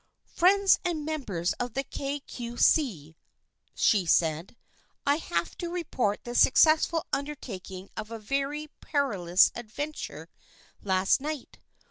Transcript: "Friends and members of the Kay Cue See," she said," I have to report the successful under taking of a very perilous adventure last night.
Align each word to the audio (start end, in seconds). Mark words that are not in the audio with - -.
"Friends 0.25 0.79
and 0.83 1.05
members 1.05 1.53
of 1.59 1.75
the 1.75 1.83
Kay 1.83 2.21
Cue 2.21 2.57
See," 2.57 3.15
she 3.75 4.07
said," 4.07 4.57
I 5.05 5.17
have 5.17 5.55
to 5.59 5.69
report 5.69 6.23
the 6.23 6.33
successful 6.33 7.05
under 7.13 7.35
taking 7.35 7.91
of 7.95 8.09
a 8.09 8.17
very 8.17 8.69
perilous 8.81 9.51
adventure 9.53 10.27
last 10.81 11.21
night. 11.21 11.59